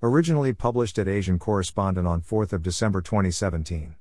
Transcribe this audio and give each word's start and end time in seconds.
Originally 0.00 0.52
published 0.52 0.96
at 1.00 1.08
Asian 1.08 1.40
Correspondent 1.40 2.06
on 2.06 2.20
4th 2.20 2.52
of 2.52 2.62
December 2.62 3.00
2017. 3.00 3.96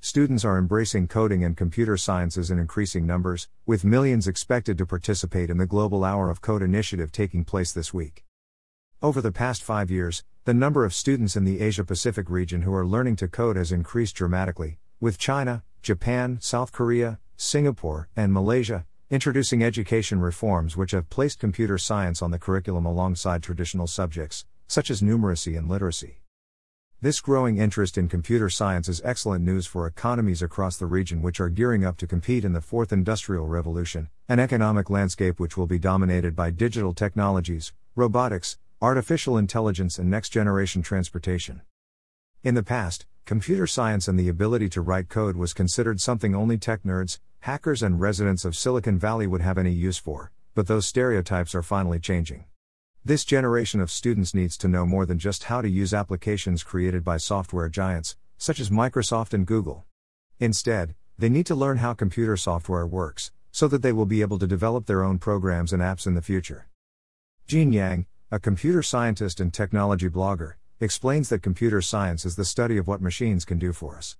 Students 0.00 0.44
are 0.44 0.58
embracing 0.58 1.06
coding 1.06 1.44
and 1.44 1.56
computer 1.56 1.96
sciences 1.96 2.50
in 2.50 2.58
increasing 2.58 3.06
numbers, 3.06 3.48
with 3.64 3.84
millions 3.84 4.26
expected 4.26 4.76
to 4.78 4.84
participate 4.84 5.48
in 5.48 5.58
the 5.58 5.66
Global 5.66 6.02
Hour 6.02 6.28
of 6.28 6.40
Code 6.40 6.60
initiative 6.60 7.12
taking 7.12 7.44
place 7.44 7.70
this 7.70 7.94
week. 7.94 8.24
Over 9.00 9.20
the 9.20 9.30
past 9.30 9.62
five 9.62 9.92
years, 9.92 10.24
the 10.44 10.54
number 10.54 10.84
of 10.84 10.92
students 10.92 11.36
in 11.36 11.44
the 11.44 11.60
Asia 11.60 11.84
Pacific 11.84 12.28
region 12.28 12.62
who 12.62 12.74
are 12.74 12.84
learning 12.84 13.14
to 13.16 13.28
code 13.28 13.54
has 13.54 13.70
increased 13.70 14.16
dramatically, 14.16 14.80
with 14.98 15.18
China, 15.18 15.62
Japan, 15.82 16.38
South 16.40 16.72
Korea, 16.72 17.20
Singapore, 17.36 18.08
and 18.16 18.32
Malaysia 18.32 18.86
introducing 19.08 19.62
education 19.62 20.20
reforms 20.20 20.74
which 20.74 20.92
have 20.92 21.10
placed 21.10 21.38
computer 21.38 21.76
science 21.76 22.22
on 22.22 22.30
the 22.30 22.38
curriculum 22.38 22.86
alongside 22.86 23.42
traditional 23.42 23.86
subjects, 23.86 24.46
such 24.72 24.90
as 24.90 25.02
numeracy 25.02 25.58
and 25.58 25.68
literacy. 25.68 26.22
This 27.02 27.20
growing 27.20 27.58
interest 27.58 27.98
in 27.98 28.08
computer 28.08 28.48
science 28.48 28.88
is 28.88 29.02
excellent 29.04 29.44
news 29.44 29.66
for 29.66 29.86
economies 29.86 30.40
across 30.40 30.78
the 30.78 30.86
region 30.86 31.20
which 31.20 31.40
are 31.40 31.50
gearing 31.50 31.84
up 31.84 31.98
to 31.98 32.06
compete 32.06 32.42
in 32.42 32.54
the 32.54 32.62
fourth 32.62 32.90
industrial 32.90 33.46
revolution, 33.46 34.08
an 34.30 34.40
economic 34.40 34.88
landscape 34.88 35.38
which 35.38 35.58
will 35.58 35.66
be 35.66 35.78
dominated 35.78 36.34
by 36.34 36.48
digital 36.48 36.94
technologies, 36.94 37.74
robotics, 37.96 38.56
artificial 38.80 39.36
intelligence, 39.36 39.98
and 39.98 40.08
next 40.08 40.30
generation 40.30 40.80
transportation. 40.80 41.60
In 42.42 42.54
the 42.54 42.62
past, 42.62 43.04
computer 43.26 43.66
science 43.66 44.08
and 44.08 44.18
the 44.18 44.30
ability 44.30 44.70
to 44.70 44.80
write 44.80 45.10
code 45.10 45.36
was 45.36 45.52
considered 45.52 46.00
something 46.00 46.34
only 46.34 46.56
tech 46.56 46.82
nerds, 46.82 47.18
hackers, 47.40 47.82
and 47.82 48.00
residents 48.00 48.46
of 48.46 48.56
Silicon 48.56 48.98
Valley 48.98 49.26
would 49.26 49.42
have 49.42 49.58
any 49.58 49.70
use 49.70 49.98
for, 49.98 50.32
but 50.54 50.66
those 50.66 50.86
stereotypes 50.86 51.54
are 51.54 51.62
finally 51.62 51.98
changing. 51.98 52.46
This 53.04 53.24
generation 53.24 53.80
of 53.80 53.90
students 53.90 54.32
needs 54.32 54.56
to 54.58 54.68
know 54.68 54.86
more 54.86 55.06
than 55.06 55.18
just 55.18 55.44
how 55.44 55.60
to 55.60 55.68
use 55.68 55.92
applications 55.92 56.62
created 56.62 57.02
by 57.02 57.16
software 57.16 57.68
giants, 57.68 58.16
such 58.38 58.60
as 58.60 58.70
Microsoft 58.70 59.34
and 59.34 59.44
Google. 59.44 59.84
Instead, 60.38 60.94
they 61.18 61.28
need 61.28 61.46
to 61.46 61.56
learn 61.56 61.78
how 61.78 61.94
computer 61.94 62.36
software 62.36 62.86
works, 62.86 63.32
so 63.50 63.66
that 63.66 63.82
they 63.82 63.92
will 63.92 64.06
be 64.06 64.20
able 64.20 64.38
to 64.38 64.46
develop 64.46 64.86
their 64.86 65.02
own 65.02 65.18
programs 65.18 65.72
and 65.72 65.82
apps 65.82 66.06
in 66.06 66.14
the 66.14 66.22
future. 66.22 66.68
Jean 67.48 67.72
Yang, 67.72 68.06
a 68.30 68.38
computer 68.38 68.84
scientist 68.84 69.40
and 69.40 69.52
technology 69.52 70.08
blogger, 70.08 70.54
explains 70.78 71.28
that 71.28 71.42
computer 71.42 71.82
science 71.82 72.24
is 72.24 72.36
the 72.36 72.44
study 72.44 72.76
of 72.76 72.86
what 72.86 73.02
machines 73.02 73.44
can 73.44 73.58
do 73.58 73.72
for 73.72 73.96
us. 73.96 74.16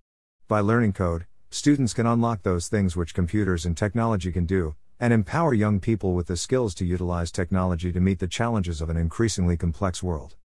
By 0.48 0.58
learning 0.58 0.94
code, 0.94 1.26
students 1.50 1.94
can 1.94 2.06
unlock 2.08 2.42
those 2.42 2.66
things 2.66 2.96
which 2.96 3.14
computers 3.14 3.64
and 3.64 3.76
technology 3.76 4.32
can 4.32 4.44
do, 4.44 4.74
and 5.02 5.12
empower 5.12 5.52
young 5.52 5.80
people 5.80 6.14
with 6.14 6.28
the 6.28 6.36
skills 6.36 6.76
to 6.76 6.86
utilize 6.86 7.32
technology 7.32 7.90
to 7.90 7.98
meet 7.98 8.20
the 8.20 8.28
challenges 8.28 8.80
of 8.80 8.88
an 8.88 8.96
increasingly 8.96 9.56
complex 9.56 10.00
world. 10.00 10.36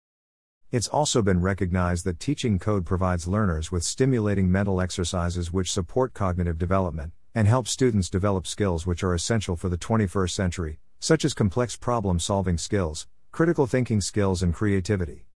It's 0.72 0.88
also 0.88 1.22
been 1.22 1.42
recognized 1.42 2.06
that 2.06 2.20
teaching 2.20 2.58
code 2.58 2.84
provides 2.84 3.28
learners 3.28 3.72
with 3.72 3.84
stimulating 3.84 4.52
mental 4.52 4.82
exercises 4.82 5.54
which 5.54 5.72
support 5.72 6.16
cognitive 6.16 6.58
development 6.58 7.14
and 7.36 7.48
help 7.48 7.68
students 7.68 8.10
develop 8.10 8.48
skills 8.48 8.88
which 8.88 9.04
are 9.04 9.14
essential 9.14 9.56
for 9.56 9.70
the 9.70 9.78
21st 9.78 10.32
century, 10.32 10.80
such 11.00 11.24
as 11.24 11.36
complex 11.36 11.76
problem 11.76 12.20
solving 12.20 12.58
skills, 12.58 13.06
critical 13.32 13.68
thinking 13.68 14.02
skills, 14.02 14.42
and 14.42 14.56
creativity. 14.56 15.28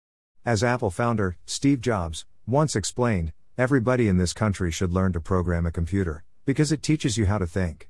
As 0.46 0.64
Apple 0.64 0.90
founder, 0.90 1.36
Steve 1.44 1.82
Jobs, 1.82 2.24
once 2.46 2.74
explained, 2.74 3.34
everybody 3.58 4.08
in 4.08 4.16
this 4.16 4.32
country 4.32 4.70
should 4.70 4.94
learn 4.94 5.12
to 5.12 5.20
program 5.20 5.66
a 5.66 5.70
computer, 5.70 6.24
because 6.46 6.72
it 6.72 6.82
teaches 6.82 7.18
you 7.18 7.26
how 7.26 7.36
to 7.36 7.46
think. 7.46 7.89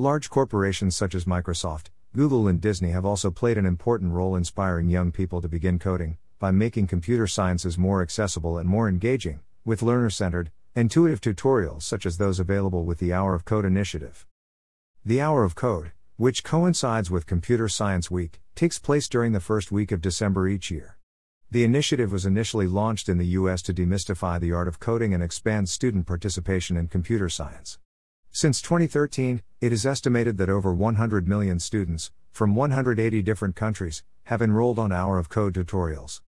Large 0.00 0.30
corporations 0.30 0.96
such 0.96 1.14
as 1.14 1.26
Microsoft, 1.26 1.88
Google, 2.16 2.48
and 2.48 2.58
Disney 2.58 2.90
have 2.92 3.04
also 3.04 3.30
played 3.30 3.58
an 3.58 3.66
important 3.66 4.14
role 4.14 4.34
inspiring 4.34 4.88
young 4.88 5.12
people 5.12 5.42
to 5.42 5.46
begin 5.46 5.78
coding, 5.78 6.16
by 6.38 6.50
making 6.50 6.86
computer 6.86 7.26
sciences 7.26 7.76
more 7.76 8.00
accessible 8.00 8.56
and 8.56 8.66
more 8.66 8.88
engaging, 8.88 9.40
with 9.62 9.82
learner 9.82 10.08
centered, 10.08 10.52
intuitive 10.74 11.20
tutorials 11.20 11.82
such 11.82 12.06
as 12.06 12.16
those 12.16 12.40
available 12.40 12.86
with 12.86 12.96
the 12.96 13.12
Hour 13.12 13.34
of 13.34 13.44
Code 13.44 13.66
initiative. 13.66 14.26
The 15.04 15.20
Hour 15.20 15.44
of 15.44 15.54
Code, 15.54 15.92
which 16.16 16.44
coincides 16.44 17.10
with 17.10 17.26
Computer 17.26 17.68
Science 17.68 18.10
Week, 18.10 18.40
takes 18.54 18.78
place 18.78 19.06
during 19.06 19.32
the 19.32 19.38
first 19.38 19.70
week 19.70 19.92
of 19.92 20.00
December 20.00 20.48
each 20.48 20.70
year. 20.70 20.96
The 21.50 21.62
initiative 21.62 22.10
was 22.10 22.24
initially 22.24 22.66
launched 22.66 23.10
in 23.10 23.18
the 23.18 23.36
US 23.36 23.60
to 23.64 23.74
demystify 23.74 24.40
the 24.40 24.52
art 24.52 24.66
of 24.66 24.80
coding 24.80 25.12
and 25.12 25.22
expand 25.22 25.68
student 25.68 26.06
participation 26.06 26.78
in 26.78 26.88
computer 26.88 27.28
science. 27.28 27.78
Since 28.32 28.62
2013, 28.62 29.42
it 29.60 29.72
is 29.72 29.84
estimated 29.84 30.38
that 30.38 30.48
over 30.48 30.72
100 30.72 31.26
million 31.26 31.58
students, 31.58 32.12
from 32.30 32.54
180 32.54 33.22
different 33.22 33.56
countries, 33.56 34.04
have 34.24 34.40
enrolled 34.40 34.78
on 34.78 34.92
Hour 34.92 35.18
of 35.18 35.28
Code 35.28 35.54
tutorials. 35.54 36.20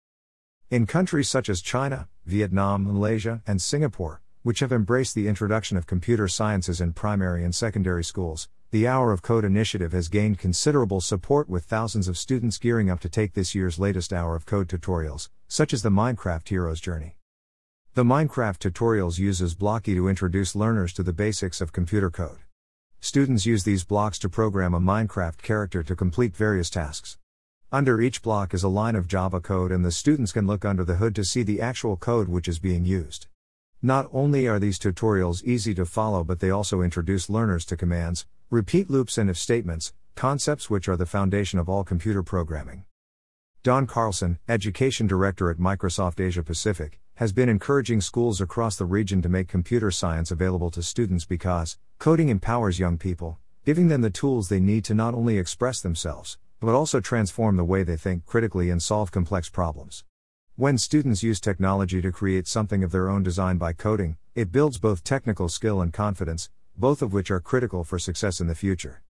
In 0.71 0.87
countries 0.87 1.29
such 1.29 1.47
as 1.47 1.61
China, 1.61 2.09
Vietnam, 2.25 2.85
Malaysia, 2.85 3.43
and 3.45 3.61
Singapore, 3.61 4.19
which 4.41 4.61
have 4.61 4.71
embraced 4.71 5.13
the 5.13 5.27
introduction 5.27 5.77
of 5.77 5.85
computer 5.85 6.27
sciences 6.27 6.81
in 6.81 6.93
primary 6.93 7.43
and 7.43 7.53
secondary 7.53 8.03
schools, 8.03 8.49
the 8.71 8.87
Hour 8.87 9.11
of 9.11 9.21
Code 9.21 9.45
initiative 9.45 9.91
has 9.91 10.07
gained 10.07 10.39
considerable 10.39 11.01
support 11.01 11.47
with 11.49 11.65
thousands 11.65 12.07
of 12.07 12.17
students 12.17 12.57
gearing 12.57 12.89
up 12.89 12.99
to 13.01 13.09
take 13.09 13.33
this 13.33 13.53
year's 13.53 13.77
latest 13.77 14.11
Hour 14.11 14.35
of 14.35 14.47
Code 14.47 14.67
tutorials, 14.67 15.29
such 15.47 15.71
as 15.71 15.83
the 15.83 15.89
Minecraft 15.91 16.49
Hero's 16.49 16.81
Journey. 16.81 17.17
The 17.93 18.05
Minecraft 18.05 18.57
tutorials 18.57 19.19
uses 19.19 19.53
Blockly 19.53 19.95
to 19.95 20.07
introduce 20.07 20.55
learners 20.55 20.93
to 20.93 21.03
the 21.03 21.11
basics 21.11 21.59
of 21.59 21.73
computer 21.73 22.09
code. 22.09 22.37
Students 23.01 23.45
use 23.45 23.65
these 23.65 23.83
blocks 23.83 24.17
to 24.19 24.29
program 24.29 24.73
a 24.73 24.79
Minecraft 24.79 25.41
character 25.41 25.83
to 25.83 25.93
complete 25.93 26.33
various 26.33 26.69
tasks. 26.69 27.17
Under 27.69 27.99
each 27.99 28.21
block 28.21 28.53
is 28.53 28.63
a 28.63 28.69
line 28.69 28.95
of 28.95 29.09
Java 29.09 29.41
code, 29.41 29.73
and 29.73 29.83
the 29.83 29.91
students 29.91 30.31
can 30.31 30.47
look 30.47 30.63
under 30.63 30.85
the 30.85 30.95
hood 30.95 31.13
to 31.15 31.25
see 31.25 31.43
the 31.43 31.59
actual 31.59 31.97
code 31.97 32.29
which 32.29 32.47
is 32.47 32.59
being 32.59 32.85
used. 32.85 33.27
Not 33.81 34.07
only 34.13 34.47
are 34.47 34.57
these 34.57 34.79
tutorials 34.79 35.43
easy 35.43 35.73
to 35.73 35.85
follow, 35.85 36.23
but 36.23 36.39
they 36.39 36.49
also 36.49 36.81
introduce 36.81 37.29
learners 37.29 37.65
to 37.65 37.75
commands, 37.75 38.25
repeat 38.49 38.89
loops, 38.89 39.17
and 39.17 39.29
if 39.29 39.37
statements, 39.37 39.91
concepts 40.15 40.69
which 40.69 40.87
are 40.87 40.95
the 40.95 41.05
foundation 41.05 41.59
of 41.59 41.67
all 41.67 41.83
computer 41.83 42.23
programming. 42.23 42.85
Don 43.63 43.85
Carlson, 43.85 44.39
Education 44.47 45.07
Director 45.07 45.51
at 45.51 45.57
Microsoft 45.57 46.21
Asia 46.21 46.41
Pacific, 46.41 47.00
has 47.21 47.31
been 47.31 47.49
encouraging 47.49 48.01
schools 48.01 48.41
across 48.41 48.77
the 48.77 48.83
region 48.83 49.21
to 49.21 49.29
make 49.29 49.47
computer 49.47 49.91
science 49.91 50.31
available 50.31 50.71
to 50.71 50.81
students 50.81 51.23
because 51.23 51.77
coding 51.99 52.29
empowers 52.29 52.79
young 52.79 52.97
people, 52.97 53.37
giving 53.63 53.89
them 53.89 54.01
the 54.01 54.09
tools 54.09 54.49
they 54.49 54.59
need 54.59 54.83
to 54.83 54.95
not 54.95 55.13
only 55.13 55.37
express 55.37 55.81
themselves, 55.81 56.39
but 56.59 56.73
also 56.73 56.99
transform 56.99 57.57
the 57.57 57.63
way 57.63 57.83
they 57.83 57.95
think 57.95 58.25
critically 58.25 58.71
and 58.71 58.81
solve 58.81 59.11
complex 59.11 59.49
problems. 59.49 60.03
When 60.55 60.79
students 60.79 61.21
use 61.21 61.39
technology 61.39 62.01
to 62.01 62.11
create 62.11 62.47
something 62.47 62.83
of 62.83 62.91
their 62.91 63.07
own 63.07 63.21
design 63.21 63.59
by 63.59 63.73
coding, 63.73 64.17
it 64.33 64.51
builds 64.51 64.79
both 64.79 65.03
technical 65.03 65.47
skill 65.47 65.79
and 65.79 65.93
confidence, 65.93 66.49
both 66.75 67.03
of 67.03 67.13
which 67.13 67.29
are 67.29 67.39
critical 67.39 67.83
for 67.83 67.99
success 67.99 68.41
in 68.41 68.47
the 68.47 68.55
future. 68.55 69.03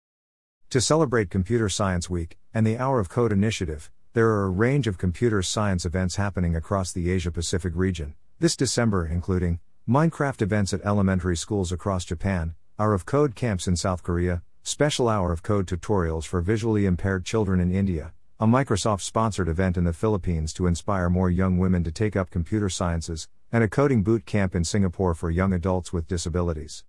To 0.71 0.81
celebrate 0.81 1.31
Computer 1.31 1.69
Science 1.69 2.11
Week 2.11 2.39
and 2.53 2.67
the 2.67 2.77
Hour 2.77 2.99
of 2.99 3.09
Code 3.09 3.31
initiative, 3.31 3.89
there 4.13 4.27
are 4.27 4.47
a 4.47 4.51
range 4.51 4.89
of 4.89 4.99
computer 4.99 5.41
science 5.41 5.87
events 5.87 6.17
happening 6.17 6.57
across 6.57 6.91
the 6.91 7.13
Asia 7.13 7.31
Pacific 7.31 7.73
region, 7.77 8.17
this 8.41 8.57
December, 8.57 9.07
including 9.07 9.61
Minecraft 9.89 10.43
events 10.43 10.73
at 10.73 10.85
elementary 10.85 11.37
schools 11.37 11.71
across 11.71 12.05
Japan, 12.05 12.57
Hour 12.77 12.93
of 12.93 13.07
Code 13.07 13.37
camps 13.37 13.69
in 13.69 13.77
South 13.77 14.03
Korea, 14.03 14.43
special 14.65 15.09
Hour 15.09 15.33
of 15.33 15.45
Code 15.45 15.69
tutorials 15.69 16.25
for 16.25 16.41
visually 16.41 16.87
impaired 16.87 17.25
children 17.25 17.61
in 17.61 17.73
India, 17.73 18.13
a 18.41 18.47
Microsoft 18.47 19.03
sponsored 19.03 19.47
event 19.47 19.77
in 19.77 19.85
the 19.85 19.93
Philippines 19.93 20.53
to 20.55 20.67
inspire 20.67 21.09
more 21.09 21.31
young 21.31 21.59
women 21.59 21.85
to 21.85 21.93
take 21.93 22.17
up 22.17 22.31
computer 22.31 22.69
sciences, 22.69 23.29
and 23.53 23.63
a 23.63 23.69
coding 23.69 24.03
boot 24.03 24.27
camp 24.27 24.57
in 24.57 24.65
Singapore 24.65 25.15
for 25.15 25.31
young 25.31 25.53
adults 25.53 25.93
with 25.93 26.09
disabilities. 26.09 26.83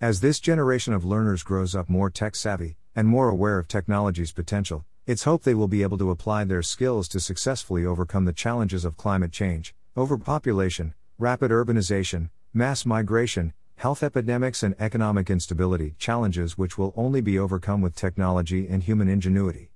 As 0.00 0.20
this 0.20 0.40
generation 0.40 0.94
of 0.94 1.04
learners 1.04 1.42
grows 1.42 1.74
up 1.74 1.90
more 1.90 2.08
tech 2.08 2.34
savvy 2.34 2.78
and 2.96 3.06
more 3.06 3.28
aware 3.28 3.58
of 3.58 3.68
technology's 3.68 4.32
potential, 4.32 4.86
it's 5.08 5.24
hoped 5.24 5.46
they 5.46 5.54
will 5.54 5.68
be 5.68 5.82
able 5.82 5.96
to 5.96 6.10
apply 6.10 6.44
their 6.44 6.62
skills 6.62 7.08
to 7.08 7.18
successfully 7.18 7.86
overcome 7.86 8.26
the 8.26 8.32
challenges 8.32 8.84
of 8.84 8.98
climate 8.98 9.32
change, 9.32 9.74
overpopulation, 9.96 10.92
rapid 11.16 11.50
urbanization, 11.50 12.28
mass 12.52 12.84
migration, 12.84 13.54
health 13.76 14.02
epidemics, 14.02 14.62
and 14.62 14.74
economic 14.78 15.30
instability, 15.30 15.94
challenges 15.98 16.58
which 16.58 16.76
will 16.76 16.92
only 16.94 17.22
be 17.22 17.38
overcome 17.38 17.80
with 17.80 17.96
technology 17.96 18.68
and 18.68 18.82
human 18.82 19.08
ingenuity. 19.08 19.70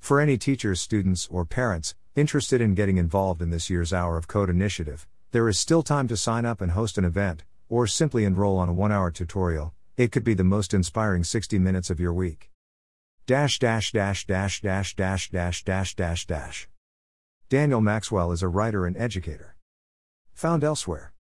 For 0.00 0.20
any 0.20 0.36
teachers, 0.36 0.80
students, 0.80 1.28
or 1.30 1.44
parents 1.44 1.94
interested 2.16 2.60
in 2.60 2.74
getting 2.74 2.96
involved 2.96 3.40
in 3.40 3.50
this 3.50 3.70
year's 3.70 3.92
Hour 3.92 4.16
of 4.16 4.26
Code 4.26 4.50
initiative, 4.50 5.06
there 5.30 5.48
is 5.48 5.56
still 5.56 5.84
time 5.84 6.08
to 6.08 6.16
sign 6.16 6.44
up 6.44 6.60
and 6.60 6.72
host 6.72 6.98
an 6.98 7.04
event, 7.04 7.44
or 7.68 7.86
simply 7.86 8.24
enroll 8.24 8.58
on 8.58 8.68
a 8.68 8.72
one 8.72 8.90
hour 8.90 9.12
tutorial. 9.12 9.72
It 9.96 10.10
could 10.10 10.24
be 10.24 10.34
the 10.34 10.42
most 10.42 10.74
inspiring 10.74 11.22
60 11.22 11.60
minutes 11.60 11.90
of 11.90 12.00
your 12.00 12.12
week. 12.12 12.47
Dash 13.28 13.58
dash 13.58 13.92
dash 13.92 14.26
dash 14.26 14.62
dash 14.62 14.96
dash 14.96 15.30
dash 15.30 15.62
dash 15.62 15.94
dash 15.94 16.26
dash. 16.26 16.66
Daniel 17.50 17.82
Maxwell 17.82 18.32
is 18.32 18.42
a 18.42 18.48
writer 18.48 18.86
and 18.86 18.96
educator. 18.96 19.54
Found 20.32 20.64
elsewhere. 20.64 21.12